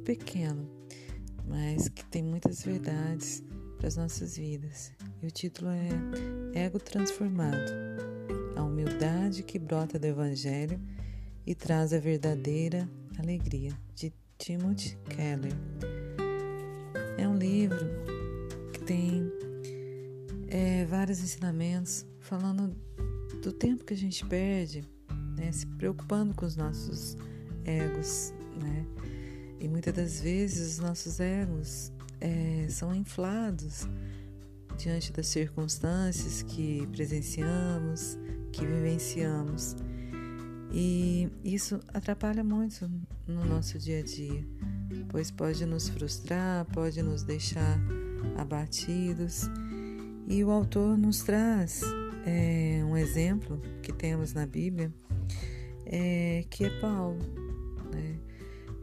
pequeno, 0.00 0.68
mas 1.46 1.88
que 1.88 2.04
tem 2.04 2.22
muitas 2.22 2.62
verdades 2.62 3.42
para 3.76 3.88
as 3.88 3.96
nossas 3.96 4.36
vidas. 4.36 4.92
E 5.22 5.26
o 5.26 5.30
título 5.30 5.70
é 5.70 6.64
Ego 6.66 6.78
Transformado 6.78 7.90
a 8.60 8.62
humildade 8.62 9.42
que 9.42 9.58
brota 9.58 9.98
do 9.98 10.04
Evangelho 10.04 10.78
e 11.46 11.54
traz 11.54 11.92
a 11.92 11.98
verdadeira 11.98 12.88
alegria, 13.18 13.72
de 13.94 14.12
Timothy 14.38 14.96
Keller. 15.08 15.52
É 17.16 17.26
um 17.26 17.36
livro 17.36 17.86
que 18.72 18.80
tem 18.80 19.32
é, 20.48 20.84
vários 20.84 21.20
ensinamentos 21.20 22.06
falando 22.18 22.76
do 23.42 23.52
tempo 23.52 23.84
que 23.84 23.94
a 23.94 23.96
gente 23.96 24.24
perde 24.26 24.84
né, 25.36 25.50
se 25.50 25.66
preocupando 25.66 26.34
com 26.34 26.44
os 26.44 26.56
nossos 26.56 27.16
egos, 27.64 28.34
né? 28.60 28.86
E 29.60 29.68
muitas 29.68 29.94
das 29.94 30.20
vezes 30.20 30.72
os 30.72 30.78
nossos 30.78 31.20
egos 31.20 31.92
é, 32.20 32.66
são 32.70 32.94
inflados 32.94 33.86
diante 34.78 35.12
das 35.12 35.26
circunstâncias 35.26 36.42
que 36.42 36.86
presenciamos, 36.92 38.18
que 38.52 38.64
vivenciamos. 38.64 39.76
E 40.72 41.28
isso 41.44 41.80
atrapalha 41.92 42.42
muito 42.42 42.90
no 43.26 43.44
nosso 43.44 43.78
dia 43.78 43.98
a 43.98 44.02
dia, 44.02 44.46
pois 45.08 45.30
pode 45.30 45.66
nos 45.66 45.88
frustrar, 45.88 46.64
pode 46.66 47.02
nos 47.02 47.22
deixar 47.22 47.78
abatidos. 48.36 49.42
E 50.26 50.42
o 50.42 50.50
autor 50.50 50.96
nos 50.96 51.22
traz 51.22 51.82
é, 52.24 52.82
um 52.84 52.96
exemplo 52.96 53.60
que 53.82 53.92
temos 53.92 54.32
na 54.32 54.46
Bíblia, 54.46 54.92
é, 55.84 56.44
que 56.48 56.64
é 56.64 56.80
Paulo. 56.80 57.39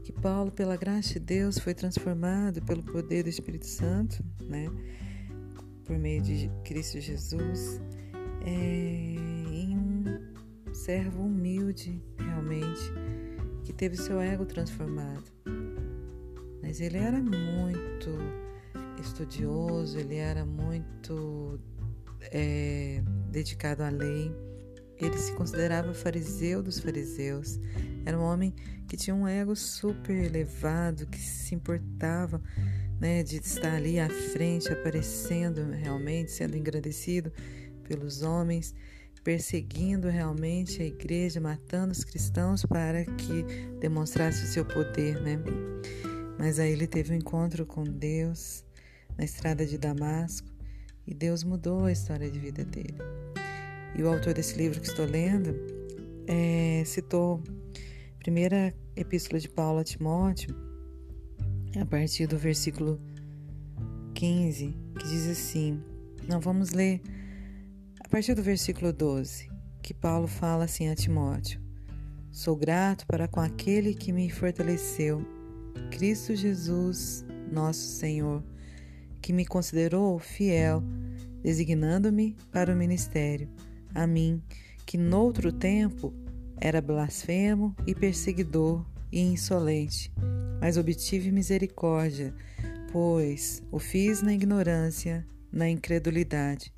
Que 0.08 0.14
Paulo, 0.14 0.50
pela 0.50 0.78
graça 0.78 1.16
de 1.16 1.20
Deus, 1.20 1.60
foi 1.60 1.74
transformado 1.74 2.62
pelo 2.62 2.82
poder 2.82 3.24
do 3.24 3.30
Espírito 3.30 3.66
Santo, 3.68 4.24
né? 4.42 4.72
por 5.84 5.98
meio 5.98 6.22
de 6.22 6.50
Cristo 6.64 6.98
Jesus, 7.02 7.82
é, 8.46 8.50
em 8.50 9.78
um 9.78 10.74
servo 10.74 11.24
humilde, 11.24 12.02
realmente, 12.18 12.90
que 13.66 13.74
teve 13.74 13.98
seu 13.98 14.22
ego 14.22 14.46
transformado. 14.46 15.30
Mas 16.62 16.80
ele 16.80 17.00
era 17.00 17.22
muito 17.22 18.10
estudioso, 19.02 20.00
ele 20.00 20.16
era 20.16 20.46
muito 20.46 21.60
é, 22.32 23.04
dedicado 23.30 23.84
à 23.84 23.90
lei. 23.90 24.34
Ele 25.00 25.18
se 25.18 25.34
considerava 25.34 25.94
fariseu 25.94 26.64
dos 26.64 26.80
fariseus. 26.80 27.60
Era 28.06 28.18
um 28.18 28.24
homem 28.24 28.54
que 28.88 28.98
tinha 28.98 29.16
um 29.16 29.28
ego 29.28 29.56
super 29.56 30.16
elevado, 30.16 31.06
que 31.08 31.20
se 31.20 31.54
importava 31.54 32.42
né, 33.00 33.22
de 33.22 33.38
estar 33.38 33.76
ali 33.76 34.00
à 34.00 34.10
frente, 34.10 34.72
aparecendo 34.72 35.70
realmente, 35.72 36.32
sendo 36.32 36.58
engrandecido 36.58 37.32
pelos 37.84 38.22
homens, 38.22 38.74
perseguindo 39.24 40.08
realmente 40.10 40.82
a 40.82 40.86
igreja, 40.86 41.40
matando 41.40 41.92
os 41.92 42.04
cristãos 42.04 42.66
para 42.66 43.06
que 43.06 43.44
demonstrasse 43.80 44.44
o 44.44 44.48
seu 44.48 44.66
poder, 44.66 45.22
né? 45.22 45.38
Mas 46.40 46.60
aí 46.60 46.72
ele 46.72 46.88
teve 46.88 47.14
um 47.14 47.18
encontro 47.18 47.66
com 47.66 47.84
Deus 47.84 48.64
na 49.18 49.26
estrada 49.26 49.66
de 49.66 49.78
Damasco 49.78 50.48
e 51.06 51.14
Deus 51.14 51.44
mudou 51.44 51.86
a 51.86 51.92
história 51.92 52.30
de 52.30 52.40
vida 52.40 52.64
dele. 52.64 52.98
E 53.96 54.04
o 54.04 54.10
autor 54.10 54.34
desse 54.34 54.58
livro 54.58 54.80
que 54.80 54.88
estou 54.88 55.06
lendo 55.06 55.56
é, 56.28 56.84
citou 56.86 57.42
a 58.16 58.18
primeira 58.20 58.74
epístola 58.96 59.40
de 59.40 59.50
Paulo 59.50 59.80
a 59.80 59.84
Timóteo, 59.84 60.56
a 61.80 61.86
partir 61.86 62.28
do 62.28 62.38
versículo 62.38 63.00
15, 64.14 64.76
que 65.00 65.08
diz 65.08 65.28
assim: 65.28 65.82
Não 66.28 66.40
vamos 66.40 66.72
ler 66.72 67.02
a 68.00 68.08
partir 68.08 68.34
do 68.34 68.44
versículo 68.44 68.92
12, 68.94 69.50
que 69.82 69.94
Paulo 69.94 70.28
fala 70.28 70.66
assim 70.66 70.90
a 70.90 70.96
Timóteo: 70.96 71.62
Sou 72.32 72.56
grato 72.56 73.06
para 73.08 73.28
com 73.28 73.40
aquele 73.40 73.94
que 73.94 74.12
me 74.12 74.30
fortaleceu, 74.30 75.26
Cristo 75.92 76.36
Jesus, 76.36 77.26
nosso 77.52 77.82
Senhor 77.82 78.44
que 79.28 79.34
me 79.34 79.46
considerou 79.46 80.18
fiel, 80.20 80.82
designando-me 81.44 82.34
para 82.50 82.74
o 82.74 82.78
ministério, 82.78 83.50
a 83.98 84.06
mim, 84.06 84.42
que 84.86 84.96
noutro 84.96 85.52
tempo 85.52 86.14
era 86.62 86.80
blasfemo 86.80 87.76
e 87.86 87.96
perseguidor 87.96 88.86
e 89.12 89.20
insolente, 89.20 90.14
mas 90.62 90.78
obtive 90.78 91.32
misericórdia, 91.32 92.34
pois 92.92 93.64
o 93.72 93.80
fiz 93.80 94.22
na 94.22 94.34
ignorância, 94.34 95.26
na 95.52 95.68
incredulidade. 95.68 96.72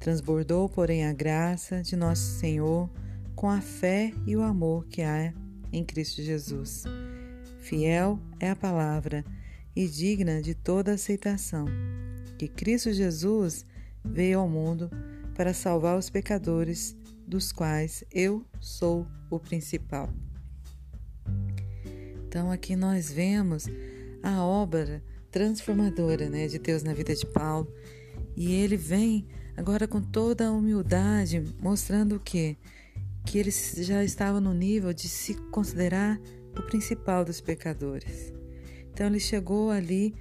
Transbordou, 0.00 0.66
porém, 0.66 1.04
a 1.04 1.12
graça 1.12 1.82
de 1.82 1.94
nosso 1.94 2.38
Senhor 2.38 2.90
com 3.36 3.50
a 3.50 3.60
fé 3.60 4.10
e 4.26 4.34
o 4.34 4.42
amor 4.42 4.86
que 4.86 5.02
há 5.02 5.32
em 5.70 5.84
Cristo 5.84 6.22
Jesus. 6.22 6.84
Fiel 7.60 8.18
é 8.40 8.48
a 8.48 8.56
palavra 8.56 9.24
e 9.76 9.86
digna 9.86 10.40
de 10.40 10.54
toda 10.54 10.92
aceitação, 10.92 11.66
que 12.38 12.48
Cristo 12.48 12.92
Jesus 12.92 13.66
veio 14.02 14.40
ao 14.40 14.48
mundo 14.48 14.90
para 15.34 15.52
salvar 15.52 15.98
os 15.98 16.08
pecadores, 16.08 16.96
dos 17.26 17.52
quais 17.52 18.04
eu 18.12 18.44
sou 18.60 19.06
o 19.30 19.38
principal. 19.38 20.08
Então 22.26 22.50
aqui 22.50 22.76
nós 22.76 23.10
vemos 23.10 23.66
a 24.22 24.42
obra 24.44 25.02
transformadora 25.30 26.28
né, 26.28 26.46
de 26.46 26.58
Deus 26.58 26.82
na 26.82 26.92
vida 26.92 27.14
de 27.14 27.26
Paulo 27.26 27.72
e 28.36 28.52
ele 28.52 28.76
vem 28.76 29.26
agora 29.56 29.86
com 29.86 30.00
toda 30.00 30.46
a 30.46 30.52
humildade, 30.52 31.44
mostrando 31.60 32.16
o 32.16 32.20
que? 32.20 32.56
Que 33.24 33.38
ele 33.38 33.50
já 33.50 34.04
estava 34.04 34.40
no 34.40 34.52
nível 34.52 34.92
de 34.92 35.08
se 35.08 35.34
considerar 35.50 36.20
o 36.56 36.62
principal 36.62 37.24
dos 37.24 37.40
pecadores. 37.40 38.32
Então 38.92 39.06
ele 39.06 39.20
chegou 39.20 39.70
ali 39.70 40.14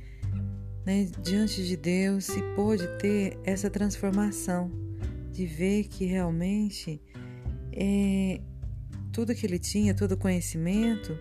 né, 0.85 1.07
diante 1.21 1.65
de 1.65 1.77
Deus 1.77 2.29
e 2.29 2.41
pôde 2.55 2.87
ter 2.99 3.37
essa 3.43 3.69
transformação 3.69 4.82
de 5.33 5.45
ver 5.45 5.85
que 5.85 6.05
realmente 6.05 7.01
é, 7.71 8.39
tudo 9.11 9.33
que 9.33 9.45
ele 9.45 9.59
tinha, 9.59 9.93
todo 9.93 10.13
o 10.13 10.17
conhecimento 10.17 11.17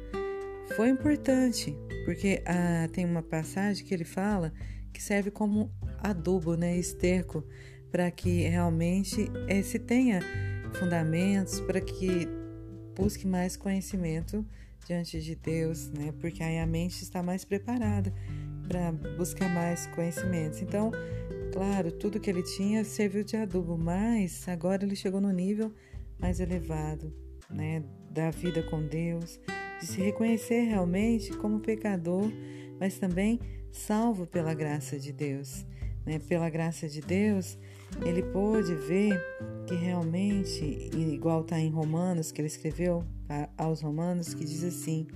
foi 0.77 0.91
importante, 0.91 1.75
porque 2.05 2.43
ah, 2.47 2.89
tem 2.93 3.05
uma 3.05 3.23
passagem 3.23 3.84
que 3.84 3.93
ele 3.93 4.05
fala 4.05 4.53
que 4.93 5.03
serve 5.03 5.31
como 5.31 5.73
adubo, 5.99 6.55
né, 6.55 6.77
esterco, 6.77 7.43
para 7.91 8.11
que 8.11 8.43
realmente 8.43 9.31
é, 9.49 9.62
se 9.62 9.78
tenha 9.78 10.21
fundamentos, 10.75 11.61
para 11.61 11.81
que 11.81 12.29
busque 12.94 13.27
mais 13.27 13.56
conhecimento 13.56 14.47
diante 14.87 15.21
de 15.21 15.34
Deus, 15.34 15.91
né? 15.91 16.12
Porque 16.21 16.43
aí 16.43 16.59
a 16.59 16.67
mente 16.67 17.03
está 17.03 17.23
mais 17.23 17.44
preparada 17.44 18.12
para 18.67 18.93
buscar 19.17 19.49
mais 19.53 19.87
conhecimentos. 19.89 20.61
Então, 20.62 20.91
claro, 21.52 21.92
tudo 21.92 22.18
que 22.18 22.30
ele 22.30 22.42
tinha 22.42 22.84
serviu 22.84 23.22
de 23.22 23.36
adubo, 23.36 23.76
mas 23.76 24.48
agora 24.48 24.84
ele 24.84 24.96
chegou 24.96 25.20
no 25.20 25.30
nível 25.30 25.72
mais 26.18 26.40
elevado, 26.40 27.12
né? 27.50 27.84
Da 28.10 28.30
vida 28.30 28.62
com 28.62 28.82
Deus, 28.86 29.38
de 29.80 29.86
se 29.86 30.00
reconhecer 30.00 30.62
realmente 30.62 31.32
como 31.36 31.60
pecador, 31.60 32.30
mas 32.80 32.98
também 32.98 33.38
salvo 33.70 34.26
pela 34.26 34.54
graça 34.54 34.99
de 34.99 35.12
Deus. 35.12 35.64
Né? 36.04 36.19
Pela 36.19 36.50
graça 36.50 36.88
de 36.88 37.00
Deus, 37.00 37.58
ele 38.05 38.22
pôde 38.22 38.75
ver 38.75 39.20
que 39.66 39.75
realmente, 39.75 40.90
igual 40.94 41.43
está 41.43 41.58
em 41.58 41.70
Romanos, 41.70 42.32
que 42.32 42.40
ele 42.40 42.48
escreveu 42.48 43.05
aos 43.56 43.81
Romanos, 43.81 44.34
que 44.34 44.44
diz 44.44 44.64
assim: 44.64 45.06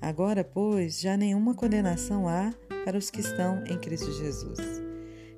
Agora, 0.00 0.44
pois, 0.44 1.00
já 1.00 1.16
nenhuma 1.16 1.54
condenação 1.54 2.28
há 2.28 2.52
para 2.84 2.98
os 2.98 3.10
que 3.10 3.20
estão 3.20 3.64
em 3.64 3.78
Cristo 3.78 4.12
Jesus. 4.12 4.91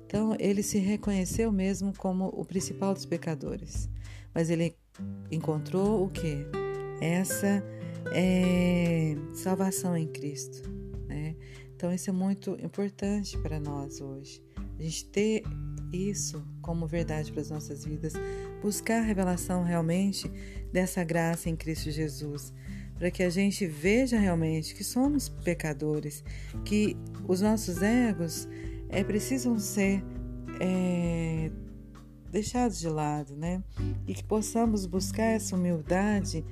Então, 0.05 0.35
ele 0.39 0.61
se 0.61 0.77
reconheceu 0.77 1.51
mesmo 1.51 1.93
como 1.97 2.27
o 2.27 2.45
principal 2.45 2.93
dos 2.93 3.05
pecadores, 3.05 3.89
mas 4.33 4.49
ele 4.49 4.75
encontrou 5.31 6.05
o 6.05 6.09
que? 6.09 6.45
Essa 7.01 7.63
é, 8.13 9.15
salvação 9.33 9.97
em 9.97 10.07
Cristo. 10.07 10.69
Né? 11.07 11.35
Então, 11.75 11.93
isso 11.93 12.09
é 12.09 12.13
muito 12.13 12.51
importante 12.63 13.37
para 13.39 13.59
nós 13.59 13.99
hoje. 13.99 14.41
A 14.77 14.81
gente 14.81 15.05
ter 15.05 15.43
isso 15.91 16.45
como 16.61 16.87
verdade 16.87 17.31
para 17.31 17.41
as 17.41 17.49
nossas 17.49 17.85
vidas, 17.85 18.13
buscar 18.61 18.99
a 18.99 19.03
revelação 19.05 19.63
realmente 19.63 20.29
dessa 20.71 21.03
graça 21.03 21.49
em 21.49 21.55
Cristo 21.55 21.91
Jesus, 21.91 22.53
para 22.97 23.11
que 23.11 23.23
a 23.23 23.29
gente 23.29 23.65
veja 23.65 24.17
realmente 24.17 24.73
que 24.75 24.83
somos 24.83 25.29
pecadores, 25.29 26.23
que 26.63 26.97
os 27.27 27.41
nossos 27.41 27.81
egos 27.81 28.47
é, 28.89 29.03
precisam 29.03 29.57
ser 29.59 30.03
é, 30.59 31.51
deixados 32.31 32.79
de 32.79 32.89
lado, 32.89 33.35
né? 33.35 33.63
E 34.07 34.13
que 34.13 34.23
possamos 34.23 34.85
buscar 34.85 35.25
essa 35.25 35.55
humildade 35.55 36.43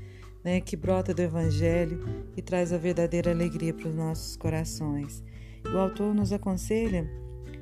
né, 0.44 0.60
que 0.60 0.76
brota 0.76 1.14
do 1.14 1.22
Evangelho 1.22 2.00
e 2.36 2.42
traz 2.42 2.74
a 2.74 2.78
verdadeira 2.78 3.32
alegria 3.32 3.74
para 3.74 3.88
os 3.88 3.96
nossos 3.96 4.36
corações. 4.36 5.24
O 5.74 5.78
autor 5.78 6.14
nos 6.14 6.34
aconselha 6.34 7.10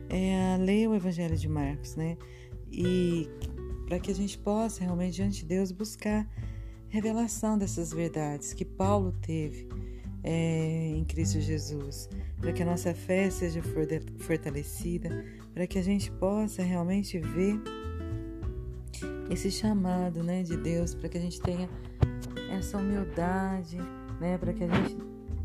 é, 0.10 0.54
a 0.54 0.58
ler 0.58 0.88
o 0.88 0.96
Evangelho 0.96 1.38
de 1.38 1.48
Marcos, 1.48 1.96
né? 1.96 2.18
E 2.72 3.30
para 3.86 4.00
que 4.00 4.10
a 4.10 4.16
gente 4.16 4.38
possa 4.38 4.84
realmente 4.84 5.16
diante 5.16 5.42
de 5.42 5.46
Deus 5.46 5.72
buscar 5.72 6.28
revelação 6.88 7.58
dessas 7.58 7.92
verdades 7.92 8.54
que 8.54 8.66
Paulo 8.66 9.14
teve 9.22 9.68
é, 10.24 10.94
em 10.96 11.04
Cristo 11.04 11.40
Jesus, 11.40 12.10
para 12.40 12.54
que 12.54 12.62
a 12.62 12.66
nossa 12.66 12.94
fé 12.94 13.30
seja 13.30 13.62
fortalecida, 14.20 15.26
para 15.54 15.66
que 15.66 15.80
a 15.80 15.84
gente 15.84 16.12
possa 16.12 16.62
realmente 16.62 17.20
ver 17.20 17.60
esse 19.30 19.50
chamado 19.50 20.24
né, 20.24 20.44
de 20.44 20.58
Deus, 20.58 20.94
para 20.94 21.10
que 21.10 21.18
a 21.18 21.22
gente 21.22 21.42
tenha 21.42 21.70
essa 22.52 22.78
humildade, 22.78 23.78
né, 24.20 24.38
para 24.38 24.54
que 24.54 24.64
a 24.64 24.68
gente 24.68 24.98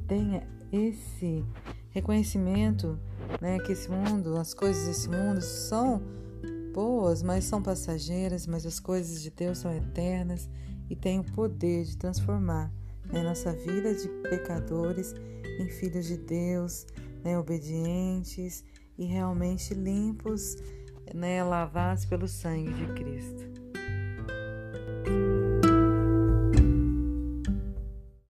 tenha 0.06 0.46
esse 0.72 1.44
reconhecimento 1.90 2.98
né, 3.40 3.58
que 3.60 3.72
esse 3.72 3.90
mundo, 3.90 4.36
as 4.36 4.52
coisas 4.52 4.86
desse 4.86 5.08
mundo 5.08 5.40
são 5.40 6.02
boas, 6.74 7.22
mas 7.22 7.44
são 7.44 7.62
passageiras, 7.62 8.46
mas 8.46 8.66
as 8.66 8.78
coisas 8.78 9.22
de 9.22 9.30
Deus 9.30 9.58
são 9.58 9.72
eternas 9.72 10.50
e 10.90 10.94
têm 10.94 11.20
o 11.20 11.24
poder 11.24 11.84
de 11.84 11.96
transformar 11.96 12.70
né, 13.12 13.22
nossa 13.22 13.52
vida 13.52 13.94
de 13.94 14.08
pecadores 14.28 15.14
em 15.58 15.68
filhos 15.68 16.06
de 16.06 16.16
Deus, 16.16 16.86
né, 17.24 17.38
obedientes 17.38 18.64
e 18.98 19.04
realmente 19.04 19.74
limpos, 19.74 20.56
né, 21.14 21.42
lavados 21.42 22.04
pelo 22.04 22.26
sangue 22.26 22.72
de 22.72 22.86
Cristo. 22.94 23.56